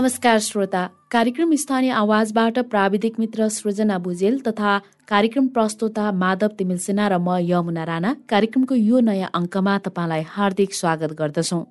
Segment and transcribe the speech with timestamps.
[0.00, 7.08] नमस्कार श्रोता। कार्यक्रम स्थानीय आवाजबाट प्राविधिक मित्र सृजना भुजेल तथा कार्यक्रम प्रस्तोता माधव तिमिल सिन्हा
[7.08, 11.62] र म यमुना राणा। कार्यक्रमको यो नयाँ अङ्कमा तपाईँलाई हार्दिक स्वागत गर्दछौं।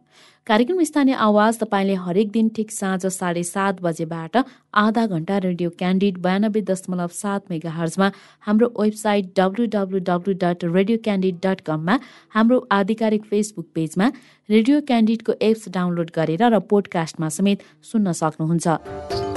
[0.47, 4.38] कार्यक्रम स्थानीय आवाज तपाईँले हरेक दिन ठिक साँझ साढे सात बजेबाट
[4.83, 8.09] आधा घण्टा रेडियो क्यान्डिड बयानब्बे दशमलव सात मेगा हर्जमा
[8.47, 12.00] हाम्रो website W W W dot radio candid dot कममा
[12.33, 14.11] हाम्रो आधिकारिक फेसबुक पेजमा
[14.50, 19.28] रेडियो क्यान्डिडको एप्स डाउनलोड गरेर र पोडकास्टमा समेत सुन्न सक्नुहुन्छ।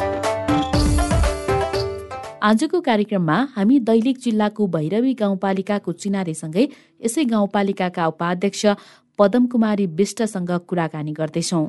[2.42, 6.64] आजको कार्यक्रममा हामी दैलेख जिल्लाको भैरवी गाउँपालिकाको चिनारीसँगै
[7.06, 8.64] यसै गाउँपालिकाका उपाध्यक्ष
[9.18, 11.66] पदम कुमारी विष्टसँग कुराकानी गर्दैछौँ।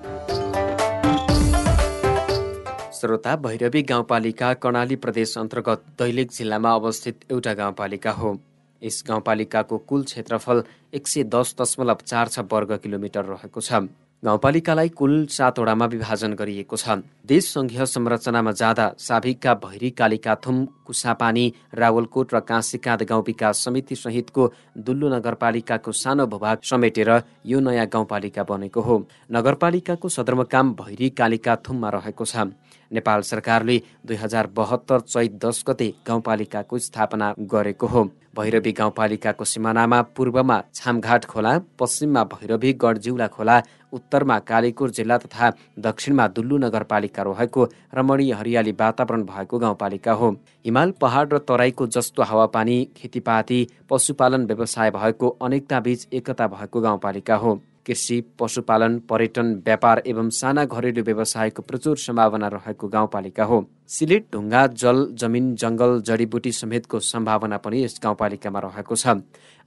[2.94, 8.38] श्रोता भैरवी गाउँपालिका कर्णाली प्रदेश अन्तर्गत दैलेख जिल्लामा अवस्थित एउटा गाउँपालिका हो।
[8.82, 10.64] यस गाउँपालिकाको कुल क्षेत्रफल
[10.94, 13.84] एक सय दस दशमलव चार छ वर्ग किलोमिटर रहेको छ।
[14.24, 16.96] गाउँपालिकालाई कुल सातवटामा विभाजन गरिएको छ।
[17.28, 24.48] देश सङ्घीय संरचनामा जाँदा साभिकका भैरी कालिकाथुम कुसापानी रावलकोट र काँसीकाँद गाउँ विकास समिति सहितको
[24.80, 27.12] दुल्लु नगरपालिकाको सानो भूभाग समेटेर
[27.46, 28.96] यो नयाँ गाउँपालिका बनेको हो।
[29.28, 32.48] नगरपालिकाको सदरमुकाम भैरी कालिकाथुममा रहेको छ।
[32.94, 38.04] नेपाल सरकारले दुई हजार बहत्तर चैत दस गते गाउँपालिकाको स्थापना गरेको हो।
[38.36, 43.62] भैरवी गाउँपालिकाको सिमानामा पूर्वमा छामघाट खोला पश्चिममा भैरवी गढजिउला खोला
[43.94, 50.30] उत्तरमा कालीकोट जिल्ला तथा दक्षिणमा दुल्लु नगरपालिका रहेको रमणीय हरियाली वातावरण भएको गाउँपालिका हो।
[50.66, 57.54] हिमाल पहाड र तराईको जस्तो हावापानी खेतीपाती पशुपालन व्यवसाय भएको अनेकताबीच एकता भएको गाउँपालिका हो।
[57.86, 63.58] कृषि पशुपालन पर्यटन व्यापार एवं साना घरेलु व्यवसायको प्रचुर सम्भावना रहेको गाउँपालिका हो।
[63.90, 69.08] सिलेट ढुङ्गा जल जमिन जङ्गल जडीबुटी समेतको सम्भावना पनि यस गाउँपालिकामा रहेको छ।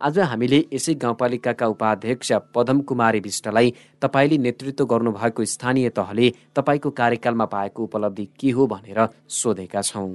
[0.01, 7.45] आज हामीले यसै गाउँपालिकाका उपाध्यक्ष पदम कुमारी विष्टलाई तपाईँले नेतृत्व गर्नुभएको स्थानीय तहले तपाईँको कार्यकालमा
[7.53, 10.09] पाएको उपलब्धि के हो भनेर सोधेका छौँ।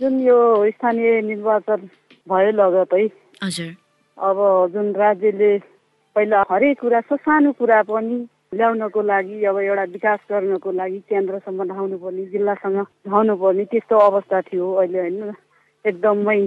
[0.00, 0.38] जुन यो
[0.70, 1.88] स्थानीय निर्वाचन
[2.26, 3.04] भयो लगतै
[3.42, 3.74] हजुर।
[4.18, 4.38] अब
[4.72, 5.52] जुन राज्यले
[6.16, 8.18] पहिला हरेक कुरा सानो कुरा पनि
[8.54, 14.40] ल्याउनको लागि अब एउटा विकास गर्नको लागि केन्द्रसम्म धाउनु पर्ने जिल्लासँग धाउनु पर्ने त्यस्तो अवस्था
[14.48, 15.32] थियो अहिले होइन।
[15.84, 16.40] एकदमै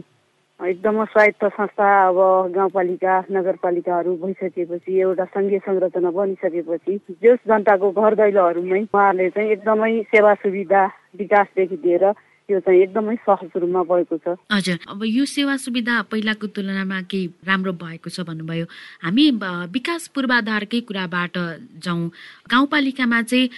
[0.60, 2.18] एकदमै स्वायत्त संस्था अब
[2.56, 10.34] गाउँपालिका नगरपालिकाहरू भइसकेपछि एउटा सङ्घीय संरचना बनिसकेपछि जस जनताको घर दैलोहरूमै उहाँहरूले चाहिँ एकदमै सेवा
[10.44, 10.84] सुविधा
[11.18, 12.06] विकासदेखि लिएर
[12.48, 17.28] त्यो चाहिँ एकदमै सहज रूपमा भएको छ। हजुर अब यो सेवा सुविधा पहिलाको तुलनामा केही
[17.48, 18.66] राम्रो भएको छ भन्नुभयो।
[19.04, 19.26] हामी
[19.72, 21.38] विकास पूर्वाधारकै कुराबाट
[21.80, 22.10] जाउँ।
[22.52, 23.50] गाउँपालिकामा चाहिँ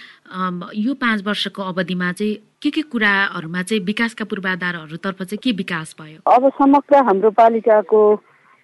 [0.76, 6.18] यो पाँच वर्षको अवधिमा चाहिँ के के कुराहरूमा चाहिँ विकासका पूर्वाधारहरूतर्फ चाहिँ के विकास भयो?
[6.26, 8.00] अब समग्र हाम्रो पालिकाको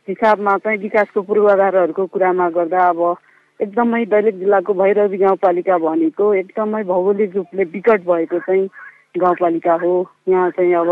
[0.09, 3.01] हिसाबमा चाहिँ विकासको पूर्वाधारहरूको कुरामा गर्दा अब
[3.61, 8.67] एकदमै दैलेख जिल्लाको भैरवी गाउँपालिका भनेको एकदमै भौगोलिक रूपले विकट भएको चाहिँ
[9.15, 9.93] गाउँपालिका हो।
[10.29, 10.91] यहाँ चाहिँ अब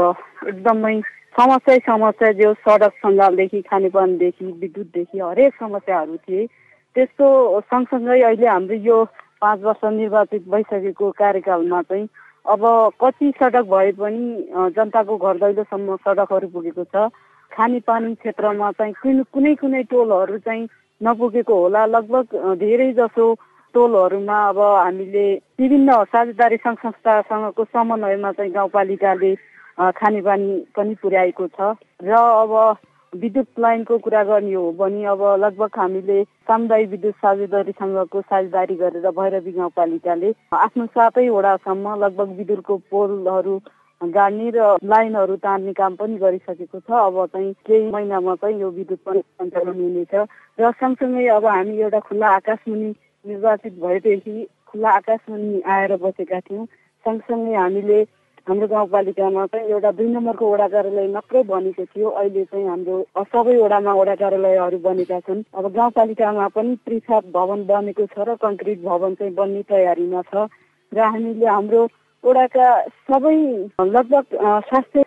[0.48, 1.00] एकदमै
[1.36, 6.47] समस्या समस्या जो सडक सञ्जालदेखि खानेपानीदेखि विद्युतदेखि हरेक समस्याहरू थिए।
[6.97, 9.04] त्यस्तो सँगसँगै अहिले हाम्रो यो
[9.41, 12.08] पाँच वर्ष निर्वाचित भइसकेको कार्यकालमा चाहिँ
[12.44, 12.62] अब
[13.00, 17.08] कति सडक भए पनि जनताको घर दैलोसम्म सडकहरू पुगेको छ।
[17.52, 20.69] खानेपानी क्षेत्रमा चाहिँ कुनै कुनै कुनै टोलहरू चाहिँ
[21.00, 22.26] नपुगेको होला। लगभग
[22.58, 23.34] धेरै जसो
[23.75, 25.26] टोलहरूमा अब हामीले
[25.60, 29.34] विभिन्न साझेदारी सङ्घ संस्थासँगको समन्वयमा चाहिँ गाउँपालिकाले
[29.97, 32.53] खानेपानी पनि पुर्याएको छ। र अब
[33.12, 39.10] विद्युत लाइनको कुरा गर्ने हो भने अब लगभग हामीले सामुदायिक विद्युत साझेदारी सङ्घको साझेदारी गरेर
[39.10, 43.58] भैरवी गाउँपालिकाले आफ्नो सातै वडासम्म लगभग विद्युतको पोलहरू
[44.00, 49.00] गाड्ने र लाइनहरू तान्ने काम पनि गरिसकेको छ। अब चाहिँ केही महिनामा चाहिँ यो विद्युत
[49.06, 50.14] पनि सञ्चालन हुनेछ।
[50.60, 52.91] र सँगसँगै अब हामी एउटा खुल्ला आकाशमुनि
[53.26, 56.66] निर्वाचित भएदेखि खुल्ला आकाशमुनि आएर बसेका थियौँ।
[57.04, 58.00] सँगसँगै हामीले
[58.47, 62.96] हाम्रो गाउँपालिकामा चाहिँ एउटा दुई नम्बरको वडा कार्यालय मात्रै बनेको थियो। अहिले चाहिँ हाम्रो
[63.32, 68.78] सबै वडामा वडा कार्यालयहरू बनेका छन्। अब गाउँपालिकामा पनि त्रिछाप भवन बनेको छ र कङ्क्रिट
[68.81, 70.49] भवन चाहिँ बन्ने तयारीमा छ।
[70.93, 71.82] र हामीले हाम्रो
[72.25, 72.69] वडाका
[73.08, 73.37] सबै
[73.81, 74.25] लगभग
[74.69, 75.05] स्वास्थ्य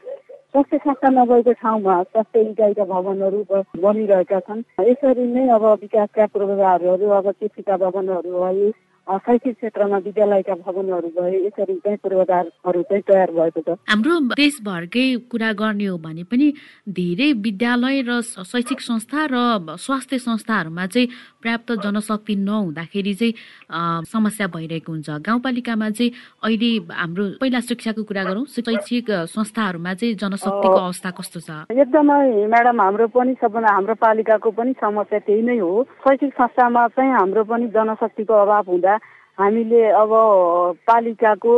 [0.54, 3.38] स्वास्थ्य संस्था नभएको ठाउँमा स्वास्थ्य इकाइका भवनहरू
[3.82, 8.70] बनिरहेका छन्। यसरी नै अब विकासका पूर्वाधारहरू अब कृषिका भवनहरू भए
[9.04, 15.52] शैक्षिक क्षेत्रमा विद्यालयका भवनहरू भए यसरी चाहिँ पूर्वाधारहरू चाहिँ तयार भएको छ। हाम्रो देशभरकै कुरा
[15.60, 16.48] गर्ने हो भने पनि
[16.88, 21.08] धेरै विद्यालय र शैक्षिक संस्था र स्वास्थ्य संस्थाहरूमा चाहिँ
[21.44, 23.34] पर्याप्त जनशक्ति नहुँदाखेरि चाहिँ
[24.08, 26.12] समस्या भइरहेको हुन्छ। गाउँपालिकामा चाहिँ
[26.44, 31.50] अहिले हाम्रो पहिला शिक्षाको कुरा गरौँ शैक्षिक संस्थाहरूमा चाहिँ जनशक्तिको अवस्था कस्तो छ?
[31.76, 37.12] एकदमै म्याडम हाम्रो पनि सबभन्दा हाम्रो पालिकाको पनि समस्या त्यही नै हो। शैक्षिक संस्थामा चाहिँ
[37.20, 38.93] हाम्रो पनि जनशक्तिको अभाव हुँदा
[39.38, 40.12] हामीले अब
[40.88, 41.54] पालिकाको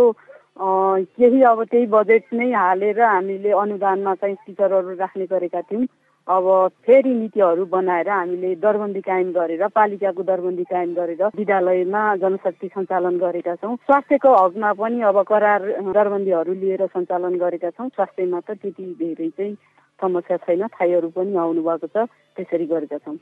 [0.59, 5.85] केही अब त्यही बजेट नै हालेर हामीले अनुदानमा चाहिँ टिचरहरू राख्ने गरेका थियौँ।
[6.27, 6.45] अब
[6.85, 13.55] फेरि नीतिहरू बनाएर हामीले दरबन्दी कायम गरेर पालिकाको दरबन्दी कायम गरेर विद्यालयमा जनशक्ति सञ्चालन गरेका
[13.61, 15.61] छौँ। स्वास्थ्यको हकमा पनि अब करार
[15.93, 19.53] दरबन्दीहरू लिएर सञ्चालन गरेका छौँ। स्वास्थ्यमा त त्यति धेरै चाहिँ
[20.01, 23.15] समस्या छैन। थाईहरू पनि आउनु भएको छ। त्यसरी गरेका छौँ।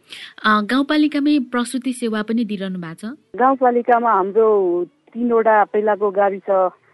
[0.72, 3.14] गाउँपालिकामै प्रसुति सेवा पनि दिइरहनु भएको छ?
[3.36, 4.48] गाउँपालिकामा हाम्रो
[5.12, 6.48] तिनवटा पहिलाको गाविस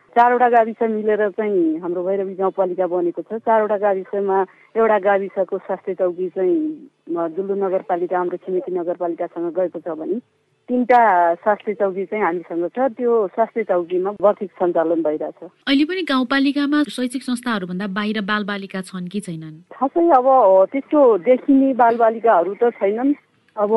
[0.10, 4.38] चारवटा गाविस मिलेर चाहिँ हाम्रो भैरवी गाउँपालिका बनेको छ। चारवटा गाविसमा
[4.78, 10.20] एउटा गाविसको स्वास्थ्य चौकी चाहिँ दुल्लु नगरपालिका हाम्रो छिमेकी नगरपालिकासँग गएको छ भने
[10.70, 11.02] तिनवटा
[11.42, 17.24] स्वास्थ्य चौकी चाहिँ हामीसँग छ। त्यो स्वास्थ्य चौकीमा बठिक सञ्चालन भइरहेछ। अहिले पनि गाउँपालिकामा शैक्षिक
[17.24, 19.56] संस्थाहरूभन्दा बाहिर बालबालिका छन् कि छैनन्?
[19.74, 20.28] खासै अब
[20.72, 23.14] त्यस्तो देखिने बालबालिकाहरू त छैनन्।
[23.58, 23.72] अब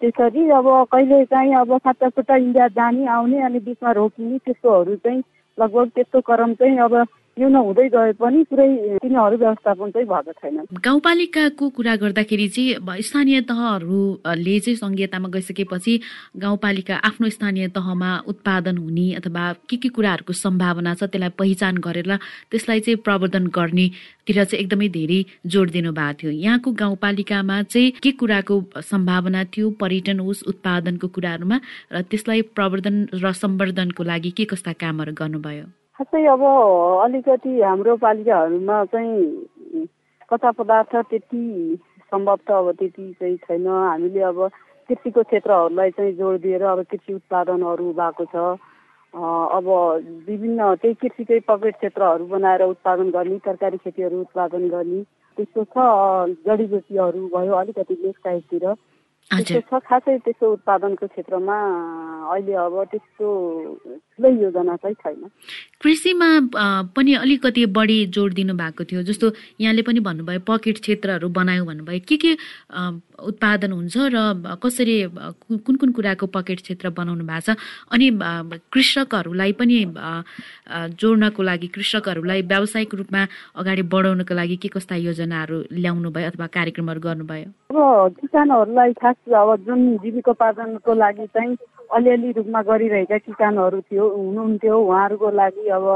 [0.00, 5.22] त्यसरी अब कहिले चाहिँ अब साता इन्डिया जाने आउने अनि बिचमा रोकिने त्यस्तोहरू चाहिँ
[5.60, 6.96] लगभग त्यस्तो क्रम चाहिँ अब
[7.40, 8.68] हुँदै गए पनि पुरै
[9.00, 15.94] तिनीहरू व्यवस्थापन चाहिँ भएको छैन। गाउँपालिकाको कुरा गर्दाखेरि चाहिँ स्थानीय तहहरूले चाहिँ सङ्घीयतामा गइसकेपछि
[16.36, 22.10] गाउँपालिका आफ्नो स्थानीय तहमा उत्पादन हुने अथवा के के कुराहरूको सम्भावना छ त्यसलाई पहिचान गरेर
[22.50, 28.10] त्यसलाई चाहिँ प्रवर्धन गर्नेतिर चाहिँ एकदमै धेरै जोड दिनु भएको थियो। यहाँको गाउँपालिकामा चाहिँ के
[28.20, 31.60] कुराको सम्भावना थियो पर्यटन होस् उत्पादनको कुराहरूमा
[31.92, 35.79] र त्यसलाई प्रवर्धन र सम्वर्धनको लागि के कस्ता कामहरू गर्नुभयो?
[36.00, 36.42] खासै अब
[37.04, 39.84] अलिकति हाम्रो पालिकाहरूमा चाहिँ
[40.32, 41.44] कच्चा पदार्थ त्यति
[42.12, 44.38] सम्भव त अब त्यति चाहिँ छैन। हामीले अब
[44.88, 48.36] कृषिको क्षेत्रहरूलाई चाहिँ जोड दिएर अब कृषि उत्पादनहरू भएको छ।
[49.12, 49.68] अब
[50.24, 55.02] विभिन्न त्यही कृषिकै पकेट क्षेत्रहरू बनाएर उत्पादन गर्ने तरकारी खेतीहरू उत्पादन गर्ने
[55.36, 55.84] त्यस्तो छ
[56.48, 58.64] जडीबुटीहरू भयो अलिकति लेस साइडतिर
[59.30, 61.56] त्यस्तो छ खासै त्यस्तो उत्पादनको क्षेत्रमा
[62.34, 63.26] अहिले अब त्यस्तो
[64.10, 65.22] ठुलै योजना चाहिँ छैन।
[65.82, 66.28] कृषिमा
[66.96, 69.26] पनि अलिकति बढी जोड दिनु भएको थियो जस्तो
[69.62, 72.32] यहाँले पनि भन्नुभयो पकेट क्षेत्रहरू बनायो भन्नुभयो। के के
[73.30, 74.18] उत्पादन हुन्छ र
[74.58, 74.96] कसरी
[75.46, 77.56] कुन कुन कुराको पकेट क्षेत्र बनाउनु भएको छ?
[77.94, 78.06] अनि
[78.74, 79.78] कृषकहरूलाई पनि
[80.98, 83.22] जोड्नको लागि कृषकहरूलाई व्यावसायिक रूपमा
[83.62, 89.56] अगाडि बढाउनको लागि के कस्ता योजनाहरू ल्याउनु भयो अथवा कार्यक्रमहरू गर्नुभयो अब किसानहरूलाई खास अब
[89.66, 91.56] जुन जीविकोपार्जनको लागि चाहिँ
[91.92, 95.86] अलिअलि रूपमा गरिरहेका किसानहरू थियो हुनुहुन्थ्यो। उहाँहरूको लागि अब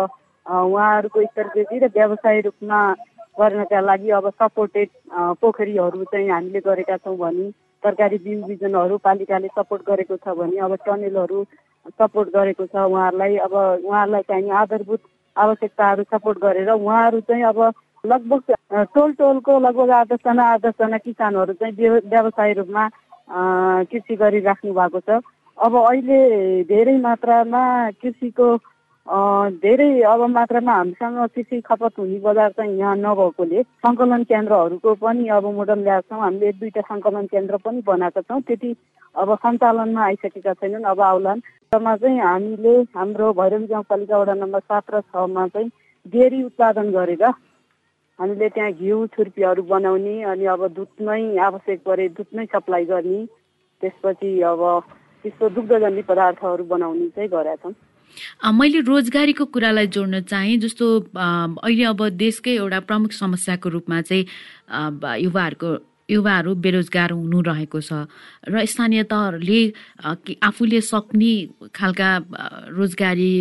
[0.46, 2.78] उहाँहरूको स्तरवृद्धि र व्यवसाय रूपमा
[3.40, 4.88] गर्नका लागि अब सपोर्टेड
[5.40, 7.50] पोखरीहरू चाहिँ हामीले गरेका छौँ भने
[7.82, 11.44] तरकारी बिउ बिजनहरू पालिकाले सपोर्ट गरेको छ भने अब टनेलहरू
[11.96, 15.00] सपोर्ट गरेको छ उहाँहरूलाई। अब उहाँहरूलाई चाहिने आधारभूत
[15.36, 17.58] आवश्यकताहरू सपोर्ट गरेर उहाँहरू चाहिँ अब
[18.04, 18.42] लगभग
[18.94, 22.88] टोल टोलको लगभग आठ दसजना किसानहरू चाहिँ व्यवसाय रूपमा
[23.28, 25.20] कृषि गरिराख्नु भएको छ।
[25.58, 26.18] अब अहिले
[26.68, 27.62] धेरै मात्रामा
[28.02, 28.46] कृषिको
[29.60, 35.44] धेरै अब मात्रामा हामीसँग कृषि खपत हुने बजार चाहिँ यहाँ नभएकोले सङ्कलन केन्द्रहरूको पनि अब
[35.54, 38.74] मोडल ल्याएको छौँ। हामीले एक दुईवटा सङ्कलन केन्द्र पनि बनाएका छौँ। त्यति
[39.14, 41.40] अब सञ्चालनमा आइसकेका छैनन्। अब आउलान्।
[41.74, 45.70] मा चाहिँ हामीले हाम्रो भैरवी गाउँपालिका वडा नम्बर सात र छमा चाहिँ
[46.06, 47.24] डेरी उत्पादन गरेर
[48.18, 53.24] हामीले त्यहाँ घिउ छुर्पीहरू बनाउने अनि अब दुध नै आवश्यक परे दुध नै सप्लाई गर्ने
[53.82, 54.60] त्यसपछि अब
[55.24, 57.74] त्यस्तो दुग्धजन्य पदार्थहरू बनाउने चाहिँ गरेका छौँ।
[58.54, 64.24] मैले रोजगारीको कुरालाई जोड्न चाहेँ जस्तो अहिले अब देशकै एउटा प्रमुख समस्याको रूपमा चाहिँ
[65.24, 65.70] युवाहरूको
[66.08, 68.08] युवाहरू बेरोजगार हुनु रहेको छ।
[68.44, 69.60] र स्थानीय तहहरूले
[70.40, 71.32] आफूले सक्ने
[71.72, 72.10] खालका
[72.72, 73.32] रोजगारी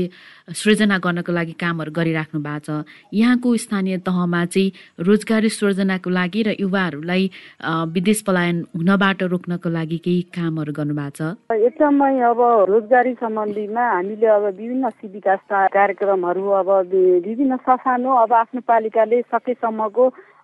[0.44, 6.50] सृजना गर्नको लागि कामहरू गरिराख्नु भएको छ। यहाँको स्थानीय तहमा चाहिँ रोजगारी सृजनाको लागि र
[6.60, 7.24] युवाहरूलाई
[7.92, 12.40] विदेश पलायन हुनबाट रोक्नको लागि केही कामहरू गर्नुभएको छ। एकदमै अब
[12.70, 16.70] रोजगारी सम्बन्धीमा हामीले अब विभिन्न विकास कार्यक्रमहरू अब
[17.24, 20.04] विभिन्न ससानो अब आफ्नो पालिकाले सकेसम्मको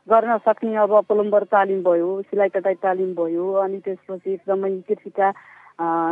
[0.09, 5.31] गर्न सक्ने अब प्लम्बर तालिम भयो सिलाइ कटाइ तालिम भयो अनि त्यसपछि एकदमै कृषिका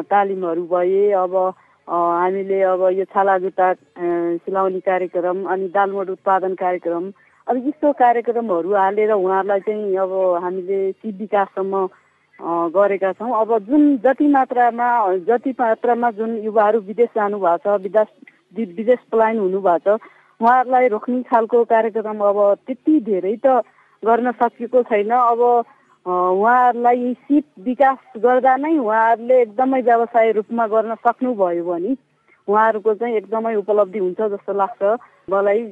[0.07, 1.35] तालिमहरू भए अब
[1.87, 3.73] हामीले अब यो छाला जुत्ता
[4.43, 7.11] सिलाउने कार्यक्रम अनि दालमोट उत्पादन कार्यक्रम
[7.47, 10.13] अब यस्तो कार्यक्रमहरू हालेर उहाँहरूलाई चाहिँ अब
[10.43, 11.87] हामीले सिप विकाससम्म
[12.75, 14.89] गरेका छौँ। अब जुन जति मात्रामा
[15.27, 18.09] जति मात्रामा जुन युवाहरू विदेश जानुभएको छ विदेश
[18.75, 19.99] विदेश पलायन हुनुभएको छ
[20.39, 23.63] उहाँहरूलाई रोक्ने खालको कार्यक्रम अब त्यति धेरै त
[24.03, 25.41] गर्न सकिएको छैन। अब
[26.05, 31.95] उहाँहरूलाई सिप विकास गर्दा नै उहाँहरूले एकदमै व्यवसाय रूपमा गर्न सक्नुभयो भने
[32.47, 34.81] उहाँहरूको चाहिँ एकदमै उपलब्धि हुन्छ जस्तो लाग्छ।
[35.27, 35.63] मलाई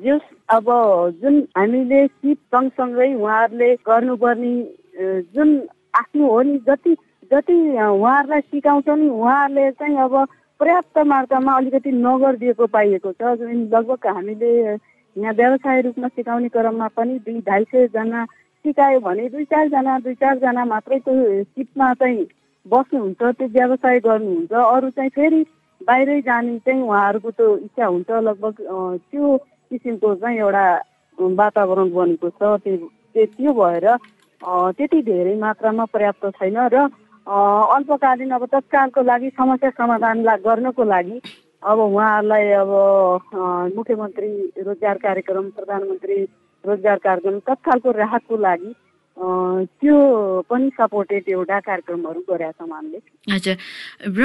[0.00, 0.66] जस अब
[1.20, 4.54] जुन हामीले सिप सँगसँगै उहाँहरूले गर्नुपर्ने
[5.36, 5.50] जुन
[5.94, 6.96] आफ्नो हो नि जति
[7.30, 10.14] जति उहाँहरूलाई सिकाउँछ नि उहाँहरूले चाहिँ अब
[10.60, 14.52] पर्याप्त मात्रामा अलिकति नगरिदिएको पाइएको छ। लगभग हामीले
[15.16, 18.24] यहाँ व्यवसाय रूपमा सिकाउने क्रममा पनि दुई ढाई सयजना
[18.64, 22.26] सिकायो भने दुई चारजना दुई चारजना मात्रै त्यो सिपमा चाहिँ
[22.66, 25.40] बस्नुहुन्छ त्यो व्यवसाय गर्नुहुन्छ। अरू चाहिँ फेरि
[25.80, 28.54] बाहिरै जाने चाहिँ उहाँहरूको त्यो इच्छा हुन्छ। लगभग
[29.10, 29.36] त्यो
[29.70, 30.66] किसिमको चाहिँ एउटा
[31.40, 33.86] वातावरण बनेको छ। त्यो त्यो भएर
[34.76, 36.76] त्यति धेरै मात्रामा पर्याप्त छैन र
[37.26, 41.16] अल्पकालीन अब तत्कालको लागि समस्या समाधान गर्नको लागि
[41.66, 42.70] अब उहाँहरूलाई अब
[43.76, 44.28] मुख्यमन्त्री
[44.62, 46.18] रोजगार कार्यक्रम प्रधानमन्त्री
[46.64, 48.72] रोजगार कार्यक्रम तत्कालको राहतको लागि
[49.80, 49.96] त्यो
[50.50, 52.98] पनि सपोर्टेड एउटा कार्यक्रमहरू गरेका छौँ हामीले।
[53.32, 53.56] हजुर।
[54.14, 54.22] र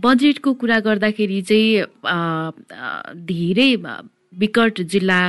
[0.00, 1.84] बजेटको कुरा गर्दाखेरि चाहिँ
[3.28, 3.70] धेरै
[4.38, 5.20] विकट जिल्ला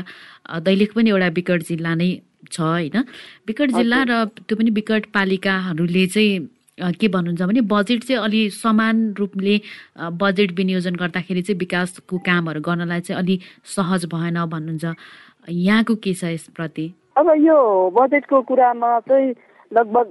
[0.63, 2.09] दैलेख पनि एउटा विकट जिल्ला नै
[2.51, 2.97] छ होइन?
[3.47, 4.13] विकट जिल्ला र
[4.47, 6.39] त्यो पनि विकट पालिकाहरूले चाहिँ
[6.79, 9.59] के भन्नुहुन्छ भने बजेट चाहिँ अलि समान रूपले
[10.15, 13.39] बजेट विनियोजन गर्दाखेरि चाहिँ विकासको कामहरू गर्नलाई चाहिँ अलि
[13.75, 14.95] सहज भएन भन्नुहुन्छ।
[15.49, 16.85] यहाँको के छ यसप्रति?
[17.17, 17.57] अब यो
[17.91, 19.33] बजेटको कुरामा चाहिँ
[19.71, 20.07] लगभग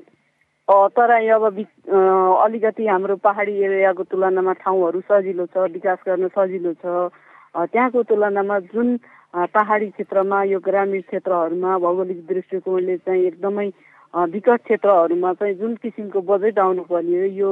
[0.69, 7.09] तराई अब अलिकति हाम्रो पहाडी एरियाको तुलनामा ठाउँहरू सजिलो छ विकास गर्न सजिलो छ।
[7.57, 8.97] त्यहाँको तुलनामा जुन
[9.35, 13.69] पहाडी क्षेत्रमा यो ग्रामीण क्षेत्रहरूमा भौगोलिक दृष्टिकोणले चाहिँ एकदमै
[14.15, 17.51] विकट क्षेत्रहरूमा चाहिँ जुन किसिमको बजेट आउनुपर्ने हो यो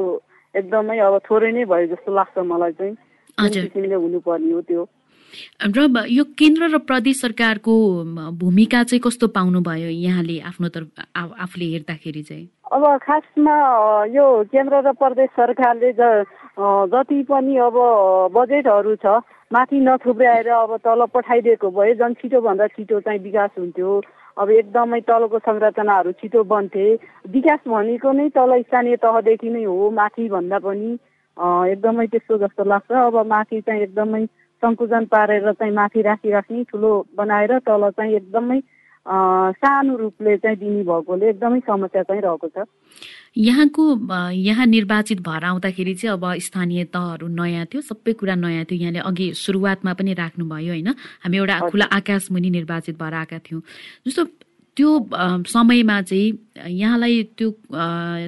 [0.55, 2.95] एकदमै अब थोरै नै भयो जस्तो लाग्छ मलाई चाहिँ।
[3.39, 4.85] जुन किसिमले हुनुपर्ने हो त्यो।
[5.77, 7.73] र यो केन्द्र र प्रदेश सरकारको
[8.41, 12.47] भूमिका चाहिँ कस्तो पाउनुभयो यहाँले आफ्नो तर्फ आफूले हेर्दाखेरि चाहिँ?
[12.73, 13.57] अब खासमा
[14.17, 17.77] यो केन्द्र र प्रदेश सरकारले जति पनि अब
[18.33, 19.21] बजेटहरू छ
[19.53, 24.01] माथि नथुप्र्याएर अब तल पठाइदिएको भए झन् छिटोभन्दा छिटो चाहिँ विकास हुन्थ्यो।
[24.37, 26.87] अब एकदमै तलको संरचनाहरू छिटो बन्थे।
[27.35, 30.91] विकास भनेको नै तल स्थानीय तहदेखि नै हो माथि भन्दा पनि
[31.73, 34.25] एकदमै त्यस्तो जस्तो लाग्छ। अब माथि चाहिँ एकदमै
[34.63, 38.61] सङ्कुचन पारेर चाहिँ माथि राखिराख्ने ठुलो बनाएर तल चाहिँ एकदमै
[39.07, 42.67] सानो रूपले चाहिँ दिने भएकोले एकदमै समस्या चाहिँ रहेको छ।
[43.39, 43.83] यहाँको
[44.33, 48.99] यहाँ निर्वाचित भएर आउँदाखेरि चाहिँ अब स्थानीय तहहरू नयाँ थियो सबै कुरा नयाँ थियो। यहाँले
[49.07, 50.89] अघि सुरुवातमा पनि राख्नुभयो होइन?
[51.23, 53.63] हामी एउटा खुला आकाश मुनि निर्वाचित भएर आएका थियौँ।
[54.07, 54.25] जस्तो
[54.77, 54.91] त्यो
[55.49, 56.29] समयमा चाहिँ
[56.69, 57.51] यहाँलाई त्यो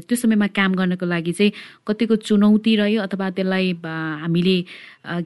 [0.08, 1.52] त्यो समयमा काम गर्नको लागि चाहिँ
[1.86, 4.56] कतिको चुनौती रह्यो अथवा त्यसलाई हामीले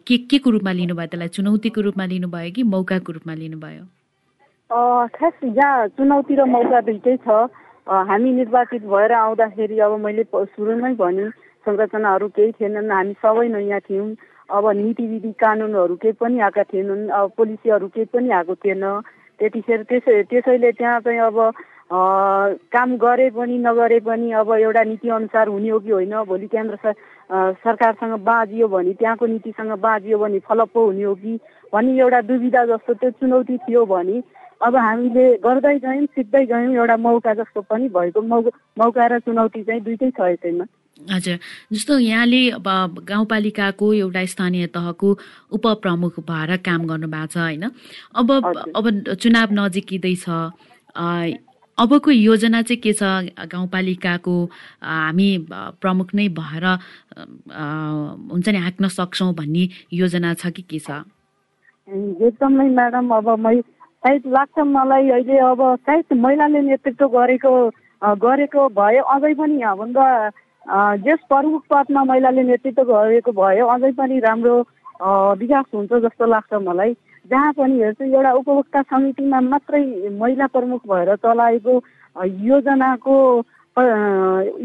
[0.06, 1.06] के के को रूपमा लिनुभयो?
[1.06, 3.84] त्यसलाई चुनौतीको रूपमा लिनुभयो कि मौकाको रूपमा लिनुभयो?
[4.72, 7.28] खास यहाँ चुनौती र मौका दुइटै छ
[8.08, 11.28] हामी निर्वाचित भएर आउँदाखेरि अब मैले सुरुमै भने
[11.66, 14.08] संरचनाहरू केही थिएनन्। हामी सबै नयाँ थियौँ।
[14.48, 18.84] अब नीति विधि कानुनहरू केही पनि आएका थिएनन्। अब पोलिसीहरू केही पनि आएको थिएन।
[19.40, 21.36] त्यतिखेर त्यसै त्यसैले त्यहाँ चाहिँ अब
[22.72, 26.14] काम गरे पनि नगरे पनि अब एउटा नीतिअनुसार हुने हो कि होइन?
[26.24, 26.94] भोलि केन्द्र
[27.60, 31.38] सरकारसँग बाँझियो भने त्यहाँको नीतिसँग बाँझियो भने फलप्पो हुने हो कि?
[31.72, 34.22] भन्ने एउटा दुविधा जस्तो त्यो चुनौती थियो भने
[34.62, 38.20] अब हामीले गर्दै गयौँ सिक्दै गयौँ एउटा मौका जस्तो पनि भएको
[38.78, 40.64] मौका र चुनौती चाहिँ दुइटै छ यसैमा।
[41.12, 41.38] हजुर।
[41.72, 45.08] जस्तो यहाँले अब गाउँपालिकाको एउटा स्थानीय तहको
[45.58, 47.64] उपप्रमुख भएर काम गर्नु भएको छ होइन?
[48.14, 48.30] अब
[48.76, 48.84] अब
[49.18, 50.24] चुनाव नजिकिँदैछ
[51.78, 53.02] अबको योजना चाहिँ के छ?
[53.50, 54.34] गाउँपालिकाको
[54.78, 55.30] हामी
[55.82, 56.66] प्रमुख नै भएर
[58.30, 61.02] हुन्छ नि हाँक्न सक्छौँ भन्ने योजना छ कि के छ?
[62.22, 63.58] एकदमै म्याडम। अब मै
[64.04, 67.52] सायद लाग्छ मलाई अहिले अब सायद महिलाले नेतृत्व गरेको
[68.22, 70.06] गरेको भए अझै पनि यहाँभन्दा
[71.04, 74.58] जस प्रमुख पदमा महिलाले नेतृत्व गरेको भयो अझै पनि राम्रो
[75.38, 76.94] विकास हुन्छ जस्तो लाग्छ मलाई।
[77.30, 79.82] जहाँ पनि हेर्छु एउटा उपभोक्ता समितिमा मात्रै
[80.18, 81.74] महिला प्रमुख भएर चलाएको
[82.42, 83.16] योजनाको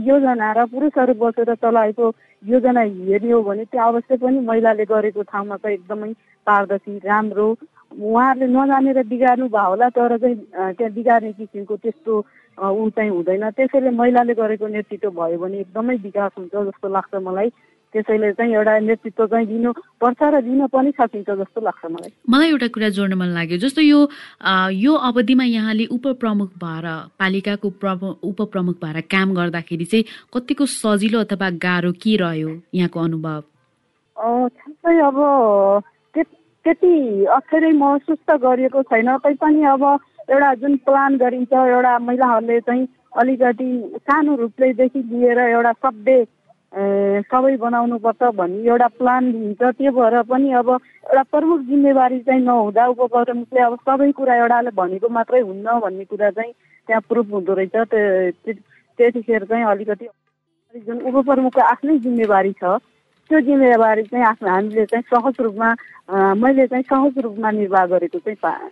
[0.07, 2.11] योजना र पुरुषहरू बसेर चलाएको
[2.43, 6.13] योजना हेर्ने हो भने त्यो अवश्य पनि महिलाले गरेको ठाउँमा चाहिँ एकदमै
[6.47, 7.47] पारदर्शी राम्रो
[7.91, 10.35] उहाँहरूले नजानेर बिगार्नु भयो होला तर चाहिँ
[10.75, 12.13] त्यहाँ बिगार्ने किसिमको त्यस्तो
[12.57, 17.49] ऊ चाहिँ हुँदैन। त्यसैले महिलाले गरेको नेतृत्व भयो भने एकदमै विकास हुन्छ जस्तो लाग्छ मलाई।
[17.93, 22.49] त्यसैले चाहिँ एउटा नेतृत्व चाहिँ दिनु पर्छ र दिन पनि सकिन्छ जस्तो लाग्छ मलाई। मलाई
[22.49, 23.99] एउटा कुरा जोड्न मन लाग्यो। जस्तो यो
[24.75, 26.85] यो अवधिमा यहाँले उपप्रमुख भएर
[27.19, 27.67] पालिकाको
[28.27, 33.41] उपप्रमुख भएर काम गर्दाखेरि चाहिँ कतिको सजिलो अथवा गाह्रो के रह्यो यहाँको अनुभव?
[34.17, 35.17] अब
[36.67, 39.83] त्यति अक्षरै महसुस त गरिएको छैन। तैपनि अब
[40.27, 43.67] एउटा जुन प्लान गरिन्छ एउटा महिलाहरूले चाहिँ अलिकति
[44.03, 46.25] सानो रूपलेदेखि लिएर एउटा सभ्य
[47.31, 52.87] सबै बनाउनुपर्छ भन्ने एउटा प्लान दिन्छ त्यो भएर पनि अब एउटा प्रमुख जिम्मेवारी चाहिँ नहुँदा
[52.91, 57.75] उपप्रमुखले अब सबै कुरा एउटाले भनेको मात्रै हुन्न भन्ने कुरा चाहिँ त्यहाँ प्रुफ हुँदो रहेछ।
[58.99, 60.07] त्यतिखेर चाहिँ अलिकति
[60.75, 62.75] जुन उपप्रमुखको आफ्नै जिम्मेवारी छ
[63.29, 65.69] त्यो जिम्मेवारी चाहिँ आफ्नो हामीले चाहिँ सहज रूपमा
[66.35, 68.69] मैले चाहिँ सहज रूपमा निर्वाह गरेको चाहिँ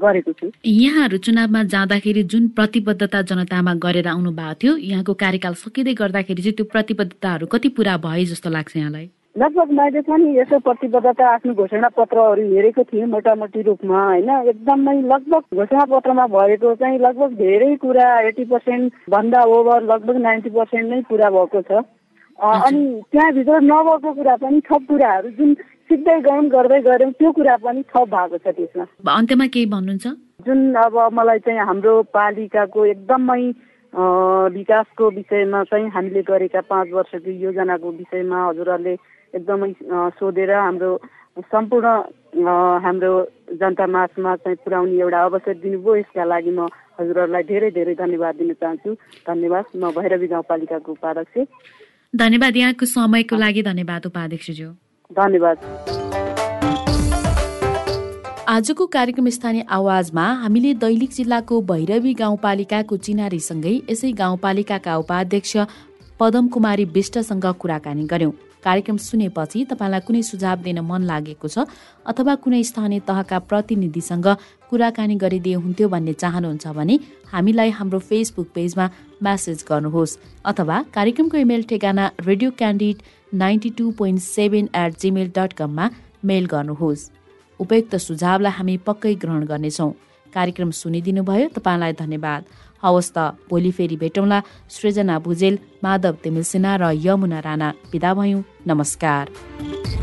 [0.00, 5.94] गरेको छु। यहाँहरू चुनावमा जाँदाखेरि जुन प्रतिबद्धता जनतामा गरेर आउनु भएको थियो यहाँको कार्यकाल सकिँदै
[5.94, 9.08] गर्दाखेरि चाहिँ त्यो प्रतिबद्धताहरू कति पुरा भए जस्तो लाग्छ यहाँलाई?
[9.36, 14.30] लगभग मैले पनि यसो प्रतिबद्धता आफ्नो घोषणा पत्रहरू हेरेको थिएँ मोटामोटी रूपमा होइन?
[14.48, 20.50] एकदमै लगभग घोषणा पत्रमा भएको चाहिँ लगभग धेरै कुरा एटी पर्सेन्ट भन्दा ओभर लगभग नाइन्टी
[20.50, 21.84] पर्सेन्ट नै पुरा भएको छ।
[22.38, 25.54] अनि त्यहाँभित्र नभएको कुरा पनि थप कुराहरू जुन
[25.88, 30.06] सिक्दै गयौँ गर्दै गऱ्यौँ त्यो कुरा पनि थप भएको छ त्यसमा। अन्त्यमा केही भन्नुहुन्छ?
[30.46, 33.42] जुन अब मलाई चाहिँ हाम्रो पालिकाको एकदमै
[34.52, 38.94] विकासको विषयमा चाहिँ हामीले गरेका पाँच वर्षको योजनाको विषयमा हजुरहरूले
[39.32, 39.72] एकदमै
[40.20, 40.90] सोधेर हाम्रो
[41.48, 41.86] सम्पूर्ण
[42.84, 43.12] हाम्रो
[43.60, 46.68] जनता माझमा चाहिँ पुर्याउने एउटा अवसर दिनुभयो। यसका लागि म
[47.00, 48.90] हजुरहरूलाई धेरै धेरै धन्यवाद दिन चाहन्छु।
[49.24, 51.36] धन्यवाद। म भैरवी गाउँपालिकाको उपाध्यक्ष।
[52.14, 54.68] धन्यवाद यहाँको समयको लागि धन्यवाद उपाध्यक्षज्यू।
[55.10, 55.56] धन्यवाद।
[58.48, 65.56] आजको कार्यक्रम स्थानीय आवाजमा हामीले दैलिक जिल्लाको भैरवी गाउँपालिकाको चिनारीसँगै यसै गाउँपालिकाका उपाध्यक्ष
[66.20, 68.32] पदम कुमारी विष्टसँग कुराकानी गर्यौं।
[68.66, 71.66] कार्यक्रम सुनेपछि तपाईँलाई कुनै सुझाव दिन मन लागेको छ
[72.06, 74.28] अथवा कुनै स्थानीय तहका प्रतिनिधिसँग
[74.70, 76.98] कुराकानी गरिदिए हुन्थ्यो भन्ने चाहनुहुन्छ भने
[77.32, 78.86] हामीलाई हाम्रो फेसबुक पेजमा
[79.22, 82.96] म्यासेज गर्नुहोस् अथवा कार्यक्रमको इमेल ठेगाना radio candid
[83.34, 85.90] ninety two point seven at Gmail dot कममा
[86.24, 87.08] मेल गर्नुहोस्।
[87.60, 89.90] उपयुक्त सुझावलाई हामी पक्कै ग्रहण गर्नेछौँ।
[90.34, 92.42] कार्यक्रम सुनिदिनु भयो तपाईँलाई धन्यवाद।
[92.82, 93.18] हवस् त
[93.50, 99.95] भोलि फेरि भेटौँला सृजना भुजेल माधव तिमिल सिन्हा र यमुना राणा। विदा भयौँ। नमस्कार।